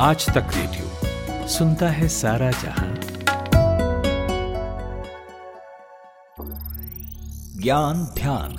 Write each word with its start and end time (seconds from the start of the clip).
आज 0.00 0.26
तक 0.26 0.50
रेडियो 0.54 1.46
सुनता 1.48 1.88
है 1.88 2.08
सारा 2.08 2.50
जहाँ। 2.50 2.94
ज्ञान 7.62 8.04
ध्यान। 8.16 8.54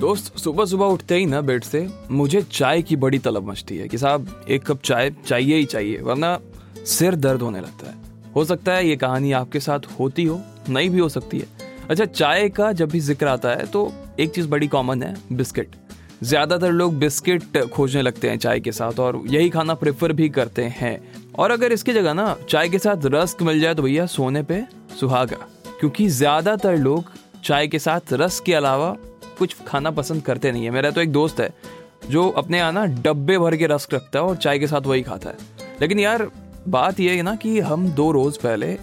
दोस्त, 0.00 0.38
सुबह 0.38 0.64
सुबह 0.64 0.84
उठते 0.86 1.14
ही 1.14 1.26
ना 1.26 1.40
बेड 1.40 1.64
से 1.64 1.88
मुझे 2.10 2.42
चाय 2.42 2.82
की 2.82 2.96
बड़ी 2.96 3.18
तलब 3.18 3.48
मचती 3.48 3.78
है 3.78 3.88
कि 3.88 3.98
साहब, 3.98 4.44
एक 4.48 4.64
कप 4.66 4.82
चाय 4.84 5.10
चाहिए 5.26 5.56
ही 5.56 5.64
चाहिए, 5.64 6.00
वरना 6.00 6.38
सिर 6.86 7.14
दर्द 7.16 7.42
होने 7.42 7.60
लगता 7.60 7.90
है। 7.90 8.32
हो 8.36 8.44
सकता 8.44 8.72
है 8.72 8.86
ये 8.88 8.96
कहानी 8.96 9.32
आपके 9.32 9.60
साथ 9.60 9.98
होती 10.00 10.24
हो, 10.24 10.40
नहीं 10.68 10.90
भी 10.90 10.98
हो 10.98 11.08
सकती 11.08 11.38
है। 11.38 11.46
अच्छा 11.90 12.04
चाय 12.04 12.48
का 12.48 12.72
जब 12.72 12.90
भी 12.90 13.00
ज़िक्र 13.00 13.26
आता 13.28 13.48
है 13.50 13.66
तो 13.66 13.92
एक 14.20 14.34
चीज़ 14.34 14.48
बड़ी 14.48 14.68
कॉमन 14.68 15.02
है, 15.02 15.16
बिस्किट। 15.32 15.76
ज़्यादातर 16.22 16.72
लोग 16.72 16.98
बिस्किट 16.98 17.56
खोजने 17.68 18.02
लगते 18.02 18.28
हैं 18.30 18.38
चाय 18.38 18.60
के 18.60 18.72
साथ 18.72 18.98
और 19.00 19.20
यही 19.26 19.48
खाना 19.50 19.74
प्रेफर 19.74 20.12
भी 20.12 20.28
करते 20.28 20.64
हैं। 20.72 20.98
और 21.34 21.50
अगर 21.50 21.72
इसकी 21.72 21.92
जगह 21.92 22.14
ना 22.14 22.36
चाय 22.48 22.68
के 22.68 22.78
साथ 22.78 23.06
रस्क 23.06 23.42
मिल 23.42 23.60
जाए 23.60 23.74
तो 23.74 23.82
भैया 23.82 24.06
सोने 24.08 24.42
पे 24.42 24.62
सुहागा, 25.00 25.46
क्योंकि 25.80 26.08
ज़्यादातर 26.10 26.76
लोग 26.78 27.10
चाय 27.44 27.66
के 27.68 27.78
साथ 27.78 28.12
रस 28.12 28.38
के 28.40 28.54
अलावा 28.54 28.96
कुछ 29.38 29.56
खाना 29.66 29.90
पसंद 29.90 30.22
करते 30.22 30.52
नहीं 30.52 30.64
है। 30.64 30.70
मेरा 30.70 30.90
तो 30.90 31.00
एक 31.00 31.12
दोस्त 31.12 31.40
है 31.40 31.52
जो 32.10 32.28
अपने 32.30 32.58
यहाँ 32.58 32.72
ना 32.72 32.84
डब्बे 33.02 33.38
भर 33.38 33.56
के 33.56 33.66
रस्क 33.66 33.94
रखता 33.94 34.18
है 34.18 34.24
और 34.24 34.36
चाय 34.36 34.58
के 34.58 34.66
साथ 34.66 34.86
वही 34.86 35.02
खाता 35.02 35.30
है। 35.30 35.36
लेकिन 35.80 35.98
यार, 36.00 36.28
बात 36.68 37.00
यह 37.00 37.12
है 37.12 37.22
ना 37.22 37.34
कि 37.36 37.58
हम 37.60 37.88
दो 37.90 38.10
रोज़ 38.12 38.38
पहले 38.38 38.76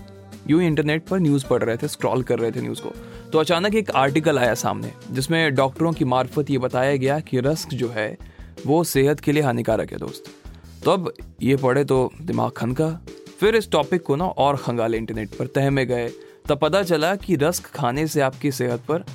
यूँ 0.49 0.61
इंटरनेट 0.63 1.05
पर 1.07 1.19
न्यूज़ 1.19 1.45
पढ़ 1.47 1.63
रहे 1.63 1.77
थे, 1.77 1.87
स्क्रॉल 1.87 2.23
कर 2.23 2.39
रहे 2.39 2.51
थे 2.51 2.61
न्यूज़ 2.61 2.81
को। 2.81 2.93
तो 3.33 3.39
अचानक 3.39 3.75
एक 3.75 3.91
आर्टिकल 3.91 4.39
आया 4.39 4.53
सामने, 4.53 4.93
जिसमें 5.11 5.55
डॉक्टरों 5.55 5.93
की 5.93 6.05
मार्फत 6.05 6.49
ये 6.49 6.57
बताया 6.57 6.95
गया 6.95 7.19
कि 7.19 7.39
रस्क 7.39 7.69
जो 7.69 7.89
है, 7.89 8.17
वो 8.67 8.83
सेहत 8.83 9.19
के 9.19 9.31
लिए 9.31 9.43
हानिकारक 9.43 9.91
है, 9.91 9.97
दोस्त। 9.97 10.23
तो 10.85 10.91
अब 10.91 11.13
ये 11.41 11.55
पढ़े 11.55 11.83
तो 11.83 12.11
दिमाग 12.21 12.51
खनका 12.51 12.89
फिर 13.39 13.55
इस 13.55 13.71
टॉपिक 13.71 14.03
को 14.03 14.15
ना 14.15 14.25
और 14.25 14.57
खंगाले 14.57 14.97
इंटरनेट 14.97 15.29
पर, 15.29 15.47
तह 15.47 15.69
में 15.69 15.87
गए। 15.87 16.09
तब 16.47 16.57
पता 16.57 16.83
चला 16.83 17.15
कि 17.15 17.35
रस्क 17.35 17.65
खाने 17.65 18.07
से 18.07 18.21
आपकी 18.21 18.51
सेहत 18.51 18.79
पर 18.79 19.05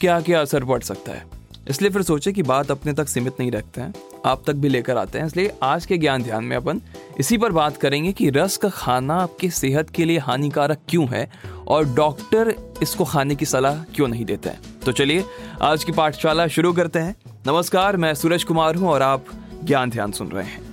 क्या 0.00 0.20
क्या 0.20 0.40
असर 0.40 0.64
पड़ 0.64 0.82
सकता 0.82 1.12
है। 1.12 1.26
इसलिए 1.68 1.90
फिर 1.90 2.02
सोचे 2.02 2.32
कि 2.32 2.42
बात 2.42 2.70
अपने 2.70 2.92
तक 2.92 3.08
सीमित 3.08 3.32
नहीं 3.40 3.50
रखते 3.50 3.80
हैं। 3.80 3.94
आप 4.26 4.42
तक 4.46 4.52
भी 4.52 4.68
लेकर 4.68 4.96
आते 4.96 5.18
हैं। 5.18 5.26
इसलिए 5.26 5.52
आज 5.62 5.86
के 5.86 5.98
ज्ञान 5.98 6.22
ध्यान 6.22 6.44
में 6.44 6.56
अपन 6.56 6.80
इसी 7.18 7.38
पर 7.38 7.52
बात 7.52 7.76
करेंगे 7.76 8.12
कि 8.12 8.30
रस्क 8.30 8.66
खाना 8.66 9.14
आपकी 9.14 9.50
सेहत 9.50 9.90
के 9.90 10.04
लिए 10.04 10.18
हानिकारक 10.18 10.78
क्यों 10.88 11.08
है 11.08 11.30
और 11.68 11.84
डॉक्टर 11.84 12.54
इसको 12.82 13.04
खाने 13.04 13.34
की 13.34 13.44
सलाह 13.44 13.82
क्यों 13.84 14.08
नहीं 14.08 14.24
देते 14.24 14.48
हैं? 14.48 14.60
तो 14.84 14.92
चलिए, 14.92 15.24
आज 15.62 15.84
की 15.84 15.92
पाठशाला 15.92 16.46
शुरू 16.46 16.72
करते 16.72 16.98
हैं। 16.98 17.16
नमस्कार, 17.46 17.96
मैं 17.96 18.14
सूरज 18.14 18.44
कुमार 18.44 18.74
हूँ 18.74 18.88
और 18.88 19.02
आप 19.02 19.24
ज्ञान 19.64 19.90
ध्यान 19.90 20.12
सुन 20.12 20.28
रहे 20.28 20.44
हैं। 20.44 20.64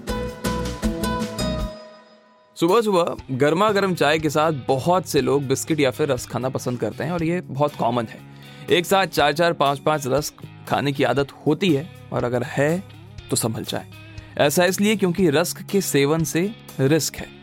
सुबह 2.58 2.82
सुबह 2.82 3.16
गर्मा 3.32 3.72
गर्म 3.72 3.96
चाय 3.96 4.20
के 4.20 4.30
साथ 4.30 4.52
बहुत 4.68 5.08
से 5.08 5.22
लोग 5.22 5.44
बिस्किट 5.44 5.80
या 5.80 5.92
फिर 5.92 6.12
रस 6.12 6.28
खाना 6.28 6.50
पसंद 6.50 6.80
करते 6.80 7.04
हैं 7.04 7.12
और 7.12 7.24
ये 7.24 7.42
बहुत 7.42 7.76
कॉमन 7.76 8.06
है। 8.06 8.20
एक 8.70 8.86
साथ 8.86 9.06
चार 9.06 9.34
चार 9.34 9.54
पाँच 9.54 9.80
पाँच 9.80 10.08
रस 10.08 10.34
खाने 10.68 10.92
की 10.92 11.04
आदत 11.04 11.32
होती 11.48 11.74
है 11.74 11.90
और 12.14 12.24
अगर 12.24 12.44
है 12.44 12.84
तो 13.30 13.36
संभल 13.36 13.64
जाए। 13.64 13.88
ऐसा 14.38 14.66
इसलिए 14.66 14.96
क्योंकि 14.96 15.30
रस्क 15.30 15.62
के 15.62 15.82
सेवन 15.82 16.24
से 16.24 16.52
रिस्क 16.80 17.16
है। 17.16 17.43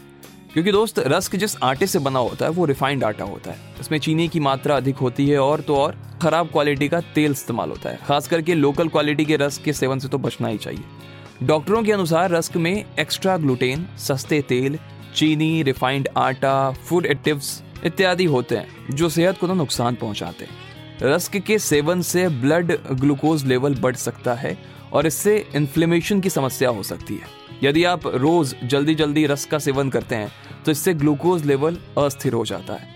क्योंकि 0.54 0.72
दोस्त, 0.72 0.98
रस्क 0.98 1.36
जिस 1.36 1.56
आटे 1.62 1.86
से 1.86 1.98
बना 1.98 2.18
होता 2.18 2.44
है, 2.44 2.50
वो 2.50 2.64
रिफाइंड 2.64 3.04
आटा 3.04 3.24
होता 3.24 3.50
है। 3.50 3.74
इसमें 3.80 3.98
चीनी 3.98 4.28
की 4.28 4.40
मात्रा 4.40 4.76
अधिक 4.76 4.96
होती 4.96 5.28
है 5.28 5.38
और 5.38 5.60
तो 5.60 5.76
और 5.76 5.96
खराब 6.22 6.46
क्वालिटी 6.46 6.88
का 6.88 7.00
तेल 7.14 7.30
इस्तेमाल 7.30 7.70
होता 7.70 7.90
है। 7.90 7.98
खास 8.06 8.28
करके 8.28 8.54
लोकल 8.54 8.88
क्वालिटी 8.88 9.24
के 9.24 9.36
रस्क 9.36 9.62
के 9.62 9.72
सेवन 9.72 9.98
से 9.98 10.08
तो 10.08 10.18
बचना 10.18 10.48
ही 10.48 10.58
चाहिए। 10.58 11.46
डॉक्टरों 11.46 11.82
के 11.82 11.92
अनुसार 11.92 12.30
रस्क 12.30 12.56
में 12.56 12.84
एक्स्ट्रा 12.98 13.36
ग्लूटेन 13.36 13.86
सस्ते 13.98 14.40
तेल, 14.42 14.78
चीनी 15.14 15.62
रिफाइंड 15.62 16.08
आटा 16.16 16.70
फ़ूड 16.70 17.06
एडिटिव्स 17.06 17.62
इत्यादि 17.84 18.24
होते 18.24 18.56
हैं, 18.56 18.86
जो 18.90 19.08
सेहत 19.08 19.38
को 19.38 19.46
तो 19.46 19.54
नुकसान 19.54 19.94
पहुंचाते 19.94 20.44
हैं। 20.44 20.68
रस्क 21.02 21.36
के 21.36 21.58
सेवन 21.58 22.02
से 22.02 22.28
ब्लड 22.28 22.78
ग्लूकोज 22.92 23.44
लेवल 23.44 23.74
बढ़ 23.74 23.96
सकता 23.96 24.34
है 24.34 24.56
और 24.92 25.06
इससे 25.06 25.36
इन्फ्लेमेशन 25.54 26.20
की 26.20 26.30
समस्या 26.30 26.68
हो 26.68 26.82
सकती 26.82 27.14
है। 27.14 27.39
यदि 27.62 27.84
आप 27.84 28.06
रोज 28.06 28.54
जल्दी 28.64 28.94
जल्दी 28.94 29.26
रस 29.26 29.44
का 29.44 29.58
सेवन 29.58 29.90
करते 29.90 30.14
हैं 30.14 30.30
तो 30.64 30.70
इससे 30.70 30.94
ग्लूकोज 30.94 31.44
लेवल 31.44 31.78
अस्थिर 31.98 32.32
हो 32.32 32.44
जाता 32.44 32.74
है, 32.74 32.88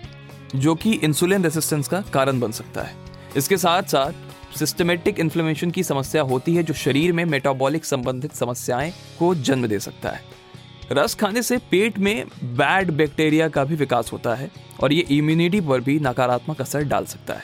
जो 0.55 0.75
कि 0.75 0.91
इंसुलिन 0.93 1.43
रेसिस्टेंस 1.43 1.87
का 1.87 2.01
कारण 2.13 2.39
बन 2.39 2.51
सकता 2.51 2.81
है। 2.81 2.95
इसके 3.37 3.57
साथ 3.57 3.83
साथ 3.83 4.57
सिस्टमेटिक 4.57 5.19
इन्फ्लेमेशन 5.19 5.71
की 5.71 5.83
समस्या 5.83 6.21
होती 6.23 6.55
है 6.55 6.63
जो 6.63 6.73
शरीर 6.75 7.13
में 7.13 7.23
मेटाबॉलिक 7.25 7.85
संबंधित 7.85 8.33
समस्याएँ 8.33 8.91
को 9.19 9.33
जन्म 9.37 9.67
दे 9.67 9.79
सकता 9.79 10.09
है। 10.09 10.23
रस 10.91 11.15
खाने 11.15 11.41
से 11.41 11.57
पेट 11.71 11.97
में 11.99 12.25
बैड 12.55 12.91
बैक्टीरिया 12.91 13.47
का 13.49 13.63
भी 13.63 13.75
विकास 13.75 14.11
होता 14.13 14.35
है 14.35 14.49
और 14.79 14.93
ये 14.93 15.05
इम्यूनिटी 15.11 15.61
पर 15.61 15.81
भी 15.81 15.99
नकारात्मक 16.01 16.61
असर 16.61 16.83
डाल 16.85 17.05
सकता 17.05 17.33
है। 17.33 17.43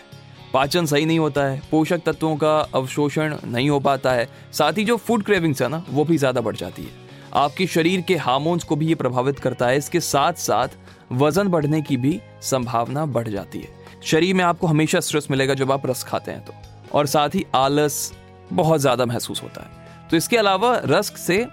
पाचन 0.53 0.85
सही 0.85 1.05
नहीं 1.05 1.19
होता 1.19 1.43
है, 1.43 1.61
पोषक 1.71 2.01
तत्वों 2.05 2.35
का 2.37 2.57
अवशोषण 2.75 3.35
नहीं 3.45 3.69
हो 3.69 3.79
पाता 3.81 4.11
है, 4.11 4.27
साथ 4.53 4.77
ही 4.77 4.83
जो 4.85 4.97
फ़ूड 4.97 5.23
क्रेविंग्स 5.23 5.61
है 5.61 5.67
ना, 5.69 5.83
वो 5.89 6.05
भी 6.05 6.17
ज़्यादा 6.17 6.41
बढ़ 6.41 6.55
जाती 6.55 6.81
है। 6.81 7.00
आपके 7.33 7.67
शरीर 7.67 8.01
के 8.01 8.15
हार्मोन्स 8.17 8.63
को 8.63 8.75
भी 8.75 8.87
ये 8.87 8.95
प्रभावित 8.95 9.39
करता 9.39 9.67
है। 9.67 9.77
इसके 9.77 9.99
साथ 9.99 10.33
साथ 10.39 10.67
वज़न 11.13 11.47
बढ़ने 11.47 11.81
की 11.81 11.97
भी 11.97 12.19
संभावना 12.43 13.05
बढ़ 13.07 13.27
जाती 13.27 13.59
है। 13.59 14.01
शरीर 14.03 14.35
में 14.35 14.43
आपको 14.43 14.67
हमेशा 14.67 14.99
स्ट्रेस 14.99 15.27
मिलेगा 15.31 15.53
जब 15.53 15.71
आप 15.71 15.85
रस 15.85 16.03
खाते 16.03 16.31
हैं 16.31 16.43
तो। 16.45 16.53
और 16.91 17.05
साथ 17.07 17.35
ही 17.35 17.45
आलस 17.55 18.11
बहुत 18.53 18.81
ज़्यादा 18.81 19.05
महसूस 19.05 19.43
होता 19.43 19.61
है। 19.61 20.09
तो 20.09 20.17
इसके 20.17 20.37
अलावा 20.37 20.75
रस्क 20.85 21.17
से 21.17 21.45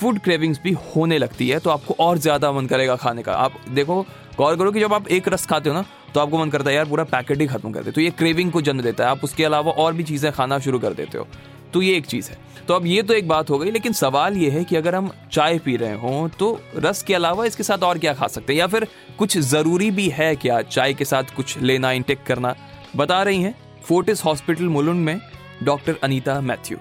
फ़ूड 0.00 0.18
क्रेविंग्स 0.18 0.60
भी 0.64 0.72
होने 0.86 1.18
लगती 1.18 1.48
है 1.48 1.58
तो 1.58 1.70
आपको 1.70 1.94
और 2.00 2.18
ज़्यादा 2.18 2.52
मन 2.52 2.66
करेगा 2.66 2.96
खाने 2.96 3.22
का। 3.22 3.34
आप 3.34 3.54
देखो, 3.68 4.02
गौर 4.36 4.56
करो 4.56 4.72
कि 4.72 4.80
जब 4.80 4.94
आप 4.94 5.08
एक 5.08 5.28
रस 5.28 5.46
खाते 5.46 5.70
हो 5.70 5.74
ना 5.74 5.84
तो 6.14 6.20
आपको 6.20 6.38
मन 6.38 6.50
करता 6.50 6.70
है, 6.70 6.76
यार, 6.76 6.84
पूरा 6.86 7.04
पैकेट 7.06 7.40
ही 7.40 7.46
खत्म 7.46 7.72
कर 7.72 7.82
दे। 7.82 7.90
तो 7.90 8.00
ये 8.00 8.10
क्रेविंग 8.10 8.52
को 8.52 8.60
जन्म 8.62 8.82
देता 8.82 9.04
है। 9.04 9.10
आप 9.10 9.24
उसके 9.24 9.44
अलावा 9.44 9.72
और 9.74 9.92
भी 9.92 10.04
चीज़ें 10.04 10.30
खाना 10.32 10.58
शुरू 10.58 10.78
कर 10.78 10.94
देते 10.94 11.18
हो। 11.18 11.26
तो 11.72 11.82
ये 11.82 11.96
एक 11.96 12.06
चीज़ 12.06 12.30
है। 12.30 12.36
तो 12.68 12.74
अब 12.74 12.86
ये 12.86 13.02
तो 13.02 13.14
एक 13.14 13.28
बात 13.28 13.50
हो 13.50 13.58
गई, 13.58 13.70
लेकिन 13.70 13.92
सवाल 13.92 14.36
ये 14.36 14.50
है 14.50 14.64
कि 14.64 14.76
अगर 14.76 14.94
हम 14.94 15.10
चाय 15.32 15.58
पी 15.58 15.76
रहे 15.76 15.98
हों 15.98 16.28
तो 16.28 16.58
रस 16.76 17.02
के 17.02 17.14
अलावा 17.14 17.44
इसके 17.44 17.62
साथ 17.62 17.84
और 17.84 17.98
क्या 17.98 18.12
खा 18.14 18.26
सकते 18.26 18.52
हैं? 18.52 18.60
या 18.60 18.66
फिर 18.66 18.86
कुछ 19.18 19.38
ज़रूरी 19.38 19.90
भी 19.90 20.08
है 20.08 20.34
क्या 20.36 20.60
चाय 20.62 20.94
के 20.94 21.04
साथ 21.04 21.34
कुछ 21.36 21.58
लेना 21.62 21.92
इंटेक 21.92 22.22
करना? 22.26 22.54
बता 22.96 23.22
रही 23.22 23.42
हैं 23.42 23.54
फोर्टिस 23.82 24.24
हॉस्पिटल 24.24 24.68
मुलुंड 24.68 25.04
में 25.04 25.18
डॉक्टर 25.62 25.96
अनीता 26.02 26.40
मैथ्यू। 26.40 26.78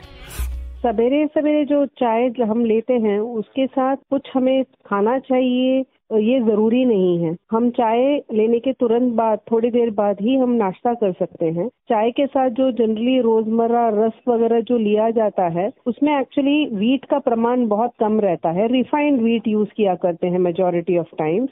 सवेरे 0.77 1.25
सवेरे 1.27 1.63
जो 1.65 1.85
चाय 1.99 2.29
हम 2.41 2.65
लेते 2.65 2.93
हैं, 2.93 3.19
उसके 3.19 3.65
साथ 3.67 3.95
कुछ 4.09 4.27
हमें 4.33 4.63
खाना 4.63 5.17
चाहिए 5.19 5.83
ये 6.11 6.39
ज़रूरी 6.41 6.83
नहीं 6.85 7.17
है। 7.19 7.35
हम 7.51 7.69
चाय 7.69 8.01
लेने 8.33 8.59
के 8.59 8.71
तुरंत 8.73 9.13
बाद, 9.13 9.39
थोड़ी 9.51 9.69
देर 9.69 9.89
बाद 9.91 10.17
ही 10.21 10.35
हम 10.35 10.51
नाश्ता 10.53 10.93
कर 10.93 11.11
सकते 11.13 11.45
हैं। 11.47 11.67
चाय 11.89 12.11
के 12.11 12.25
साथ 12.27 12.49
जो 12.51 12.71
जनरली 12.73 13.19
रोज़मर्रा 13.21 13.87
रस 13.95 14.13
वगैरह 14.27 14.61
जो 14.61 14.77
लिया 14.77 15.09
जाता 15.11 15.47
है, 15.49 15.69
उसमें 15.87 16.19
एक्चुअली 16.19 16.65
वीट 16.75 17.05
का 17.05 17.19
प्रमाण 17.19 17.67
बहुत 17.67 17.93
कम 17.99 18.19
रहता 18.19 18.51
है। 18.51 18.67
रिफाइंड 18.67 19.21
वीट 19.21 19.47
यूज़ 19.47 19.69
किया 19.77 19.95
करते 19.97 20.27
हैं 20.27 20.39
मेजोरिटी 20.39 20.97
ऑफ़ 20.97 21.15
टाइम्स 21.17 21.49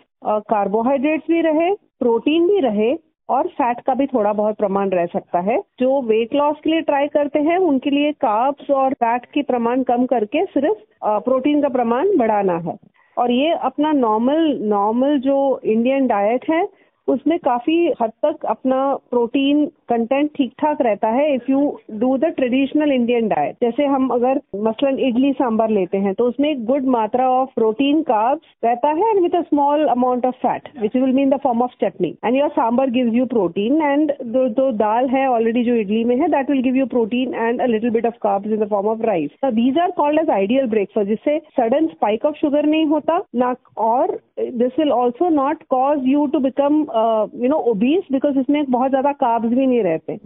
कार्बोहाइड्रेट्स 0.49 1.27
भी 1.31 1.41
रहे 1.41 1.73
प्रोटीन 1.99 2.47
भी 2.47 2.59
रहे, 2.59 2.93
और 3.29 3.47
फैट 3.49 3.79
का 3.79 3.93
भी 3.93 4.05
थोड़ा 4.07 4.31
बहुत 4.33 4.55
प्रमाण 4.55 4.89
रह 4.89 5.05
सकता 5.05 5.39
है। 5.41 5.57
जो 5.79 6.01
वेट 6.03 6.33
लॉस 6.35 6.55
के 6.63 6.69
लिए 6.69 6.81
ट्राई 6.81 7.07
करते 7.07 7.39
हैं, 7.41 7.57
उनके 7.59 7.89
लिए 7.89 8.11
कार्ब्स 8.21 8.69
और 8.71 8.93
फैट 8.93 9.25
के 9.25 9.41
प्रमाण 9.43 9.83
कम 9.83 10.05
करके 10.05 10.45
सिर्फ़ 10.47 10.83
प्रोटीन 11.23 11.61
का 11.61 11.69
प्रमाण 11.69 12.17
बढ़ाना 12.17 12.57
है। 12.59 12.77
और 13.17 13.31
ये 13.31 13.51
अपना 13.63 13.91
नॉर्मल 13.91 14.57
नॉर्मल 14.61 15.17
जो 15.19 15.37
इंडियन 15.65 16.07
डाइट 16.07 16.49
है 16.49 16.67
उसमें 17.07 17.37
काफ़ी 17.39 17.77
हद 18.01 18.11
तक 18.25 18.45
अपना 18.49 18.77
प्रोटीन 19.11 19.65
कंटेंट 19.89 20.29
ठीक 20.35 20.51
ठाक 20.59 20.81
रहता 20.81 21.07
है 21.09 21.33
if 21.35 21.51
you 21.51 21.59
do 21.99 22.15
the 22.17 22.25
traditional 22.37 22.91
Indian 22.91 23.27
diet 23.27 23.55
जैसे 23.61 23.85
हम 23.85 24.07
अगर 24.09 24.39
मसलन 24.67 24.99
इडली 25.07 25.31
सांबर 25.33 25.69
लेते 25.69 25.97
हैं 25.97 26.13
तो 26.13 26.27
उसमें 26.29 26.49
एक 26.49 26.65
गुड 26.65 26.85
मात्रा 26.95 27.29
ऑफ़ 27.31 27.49
प्रोटीन 27.55 28.01
कार्ब्स 28.03 28.55
रहता 28.65 28.89
है 28.91 29.09
and 29.09 29.21
with 29.23 29.35
a 29.35 29.41
small 29.41 29.85
amount 29.87 30.25
of 30.25 30.35
fat 30.37 30.69
which 30.81 30.95
will 30.95 31.13
mean 31.15 31.29
the 31.29 31.39
form 31.43 31.61
of 31.63 31.75
chutney. 31.81 32.13
And 32.25 32.35
your 32.37 32.49
sambar 32.49 32.89
gives 32.89 33.13
you 33.15 33.25
protein 33.35 33.81
and 33.81 34.13
जो 34.23 34.71
दाल 34.73 35.09
है 35.09 35.27
ऑलरेडी 35.27 35.63
जो 35.63 35.75
इडली 35.75 36.03
में 36.03 36.15
है 36.17 36.27
that 36.31 36.49
will 36.49 36.61
give 36.63 36.75
you 36.75 36.85
protein 36.87 37.33
and 37.35 37.61
a 37.61 37.65
little 37.65 37.89
bit 37.91 38.05
of 38.05 38.17
carbs 38.23 38.51
in 38.51 38.59
the 38.63 38.69
form 38.69 38.87
of 38.87 39.01
rice 39.05 39.29
these 39.53 39.77
are 39.79 39.91
called 39.97 40.19
as 40.19 40.29
ideal 40.29 40.67
breakfast 40.69 41.09
जिससे 41.09 41.37
sudden 41.59 41.87
spike 41.87 42.25
of 42.25 42.35
sugar 42.35 42.65
नहीं 42.65 42.85
होता, 42.85 43.21
ना, 43.35 43.53
और 43.77 44.17
this 44.39 44.79
will 44.79 44.91
also 44.91 45.29
not 45.31 45.63
cause 45.69 46.07
you 46.07 46.25
to 46.33 46.39
become 46.39 46.83
you 46.95 47.49
know 47.49 47.57
obese 47.69 48.03
because 48.11 48.39
इसमें 48.39 48.63
बहुत 48.65 48.89
ज़्यादा 48.89 49.11
carbs 49.13 49.49
भी 49.49 49.65
नहीं 49.65 49.81
रहते। 49.83 50.19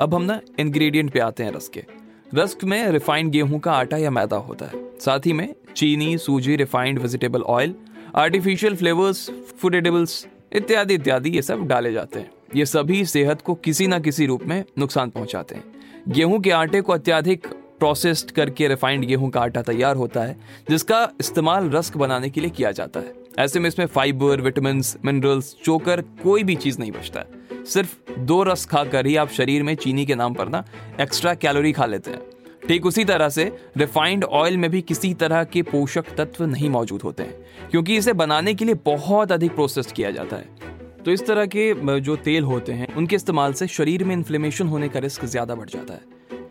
अब 0.00 0.14
हम 0.14 0.22
ना 0.22 0.40
इंग्रेडिएंट 0.60 1.10
पे 1.12 1.20
आते 1.20 1.44
हैं 1.44 1.52
रस्क 1.52 1.72
के। 1.72 1.82
रस्क 2.34 2.64
में 2.64 2.86
रिफाइंड 2.90 3.30
गेहूँ 3.30 3.58
का 3.60 3.72
आटा 3.72 3.96
या 3.96 4.10
मैदा 4.10 4.36
होता 4.38 4.66
है। 4.66 4.84
साथ 5.00 5.26
ही 5.26 5.32
में 5.32 5.48
चीनी, 5.76 6.16
सूजी 6.18 6.56
refined 6.56 6.98
vegetable 6.98 7.42
oil 7.42 7.74
artificial 8.16 8.76
flavours 8.76 9.30
food 9.60 9.74
edibles 9.74 10.26
इत्यादि 10.52 10.94
इत्यादि, 10.94 11.30
ये 11.30 11.42
सब 11.42 11.66
डाले 11.68 11.92
जाते 11.92 12.20
हैं। 12.20 12.30
ये 12.56 12.64
सभी 12.66 13.04
सेहत 13.06 13.42
को 13.42 13.54
किसी 13.54 13.86
ना 13.86 13.98
किसी 13.98 14.26
रूप 14.26 14.42
में 14.46 14.62
नुकसान 14.78 15.10
पहुंचाते 15.10 15.54
हैं। 15.54 15.64
गेहूँ 16.08 16.40
के 16.40 16.50
आटे 16.50 16.80
को 16.80 16.92
अत्याधिक 16.92 17.46
प्रोसेस्ड 17.78 18.30
करके 18.30 18.68
रिफाइंड 18.68 19.04
गेहूँ 19.04 19.30
का 19.30 19.40
आटा 19.40 19.62
तैयार 19.62 19.96
होता 19.96 20.20
है, 20.20 20.36
जिसका 20.70 21.08
इस्तेमाल 21.20 21.70
रस्क 21.70 21.96
बनाने 21.96 22.30
के 22.30 22.40
लिए 22.40 22.50
किया 22.50 22.70
जाता 22.72 23.00
है। 23.00 23.21
ऐसे 23.38 23.60
में 23.60 23.68
इसमें 23.68 23.86
फाइबर 23.86 24.40
विटामिन 24.40 24.82
मिनरल्स, 25.04 25.54
चोकर 25.64 26.00
कोई 26.22 26.44
भी 26.44 26.54
चीज़ 26.56 26.78
नहीं 26.80 26.92
बचता। 26.92 27.24
सिर्फ़ 27.64 28.20
दो 28.20 28.42
रस 28.42 28.64
खाकर 28.66 29.06
ही 29.06 29.16
आप 29.16 29.30
शरीर 29.30 29.62
में 29.62 29.74
चीनी 29.76 30.04
के 30.06 30.14
नाम 30.14 30.34
पर 30.34 30.48
ना 30.48 30.64
एक्स्ट्रा 31.00 31.34
कैलोरी 31.36 31.72
खा 31.72 31.86
लेते 31.86 32.10
हैं। 32.10 32.20
ठीक 32.68 32.86
उसी 32.86 33.04
तरह 33.04 33.28
से 33.28 33.44
रिफाइंड 33.76 34.24
ऑयल 34.24 34.56
में 34.56 34.70
भी 34.70 34.80
किसी 34.82 35.12
तरह 35.14 35.44
के 35.44 35.62
पोषक 35.64 36.14
तत्व 36.18 36.44
नहीं 36.46 36.70
मौजूद 36.70 37.02
होते 37.02 37.22
हैं, 37.22 37.34
क्योंकि 37.70 37.96
इसे 37.96 38.12
बनाने 38.14 38.54
के 38.54 38.64
लिए 38.64 38.74
बहुत 38.84 39.32
अधिक 39.32 39.54
प्रोसेस 39.54 39.92
किया 39.92 40.10
जाता 40.10 40.36
है। 40.36 41.00
तो 41.04 41.10
इस 41.10 41.26
तरह 41.26 41.46
के 41.46 42.00
जो 42.00 42.16
तेल 42.18 42.44
होते 42.44 42.72
हैं, 42.72 42.94
उनके 42.94 43.16
इस्तेमाल 43.16 43.52
से 43.52 43.66
शरीर 43.68 44.04
में 44.04 44.14
इन्फ्लेमेशन 44.14 44.68
होने 44.68 44.88
का 44.88 45.00
रिस्क 45.00 45.24
ज़्यादा 45.26 45.54
बढ़ 45.54 45.68
जाता 45.68 45.94
है। 45.94 46.00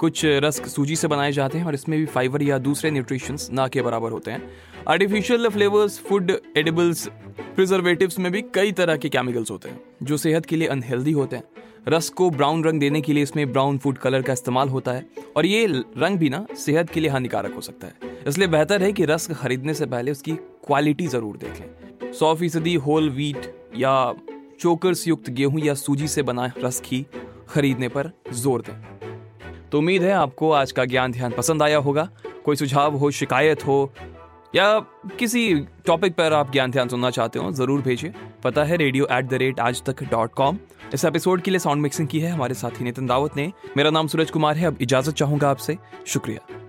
कुछ 0.01 0.21
रस्क 0.44 0.65
सूजी 0.68 0.95
से 0.95 1.07
बनाए 1.07 1.31
जाते 1.31 1.57
हैं 1.57 1.65
और 1.65 1.74
इसमें 1.74 1.98
भी 2.00 2.06
फाइबर 2.07 2.42
या 2.44 2.57
दूसरे 2.59 2.92
न्यूट्रिशंस 2.92 3.50
ना 3.53 3.68
के 3.68 3.81
बराबर 3.81 4.12
होते 4.12 4.31
हैं। 4.31 4.51
Artificial 4.89 5.50
flavours 5.50 6.00
food 6.00 6.31
edibles 6.57 7.07
preservatives 7.56 8.18
में 8.19 8.31
भी 8.31 8.42
कई 8.53 8.71
तरह 8.71 8.98
के 8.98 9.09
केमिकल्स 9.09 9.51
होते 9.51 9.69
हैं, 9.69 9.80
जो 10.03 10.18
सेहत 10.18 10.45
के 10.45 10.56
लिए 10.56 10.68
अनहेल्दी 10.68 11.12
होते 11.12 11.36
हैं। 11.36 11.44
रस 11.88 12.09
को 12.12 12.30
ब्राउन 12.30 12.63
रंग 12.63 12.80
देने 12.80 13.01
के 13.01 13.13
लिए 13.13 13.24
इसमें 13.24 13.51
ब्राउन 13.51 13.77
फ़ूड 13.77 13.98
कलर 13.98 14.21
का 14.21 14.33
इस्तेमाल 14.33 14.69
होता 14.69 14.92
है 14.92 15.06
और 15.38 15.45
ये 15.45 15.65
रंग 15.68 16.18
भी 16.18 16.30
ना 16.30 16.45
सेहत 16.56 16.89
के 16.89 17.00
लिए 17.00 17.09
हानिकारक 17.09 17.54
हो 17.56 17.62
सकता 17.62 17.88
है। 17.88 18.12
इसलिए 18.27 18.47
बेहतर 18.47 18.83
है 18.83 18.92
कि 18.94 19.06
रस 19.06 19.27
खरीदने 19.33 19.74
से 19.74 19.86
पहले 19.86 20.12
उसकी 20.12 20.33
क्वालिटी 20.65 21.07
ज़रूर 21.07 21.38
देखें। 21.38 22.12
सौ 22.13 22.33
फ़ीसदी 22.36 22.74
होल 22.88 23.09
व्हीट 23.12 23.54
या 23.77 23.94
चोकर्स 24.59 25.07
युक्त 25.07 25.30
गेहूँ 25.31 25.59
या 25.59 25.74
सूजी 25.75 26.07
से 26.07 26.24
बना 26.24 26.51
रस 26.57 26.81
घी 26.81 27.06
खरीदने 27.50 27.88
पर 27.89 28.12
ज़ोर 28.33 28.62
दें। 28.62 29.00
तो 29.71 29.77
उम्मीद 29.77 30.03
है 30.03 30.12
आपको 30.12 30.51
आज 30.51 30.71
का 30.71 30.85
ज्ञान 30.85 31.12
ध्यान 31.12 31.31
पसंद 31.31 31.63
आया 31.63 31.77
होगा। 31.77 32.07
कोई 32.45 32.56
सुझाव 32.56 32.95
हो, 32.97 33.12
शिकायत 33.12 33.65
हो, 33.68 33.94
या 34.56 34.79
किसी 35.19 35.53
टॉपिक 35.85 36.15
पर 36.15 36.33
आप 36.33 36.51
ज्ञान 36.51 36.71
ध्यान 36.71 36.88
सुनना 36.88 37.09
चाहते 37.09 37.39
हो, 37.39 37.51
ज़रूर 37.51 37.81
भेजिए। 37.81 38.13
पता 38.44 38.63
है 38.63 38.77
रेडियो 38.77 39.07
एट 39.12 39.25
द 39.25 39.33
रेट 39.33 39.59
आज 39.59 39.83
तक 39.83 40.03
डॉट 40.03 40.33
कॉम 40.33 40.57
इस 40.94 41.06
एपिसोड 41.06 41.41
के 41.41 41.51
लिए 41.51 41.59
साउंड 41.59 41.81
मिक्सिंग 41.81 42.07
की 42.07 42.19
है 42.19 42.31
हमारे 42.31 42.53
साथी 42.53 42.83
नितिन 42.83 43.07
दावत 43.07 43.38
ने। 43.38 43.51
मेरा 43.77 43.89
नाम 43.89 44.07
सूरज 44.07 44.31
कुमार 44.31 44.57
है, 44.57 44.65
अब 44.65 44.77
इजाज़त 44.81 45.13
चाहूँगा 45.13 45.50
आपसे। 45.50 45.77
शुक्रिया। 46.07 46.61